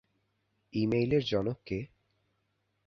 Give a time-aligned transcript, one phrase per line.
[0.73, 1.79] ই-মেইলের জনক কে?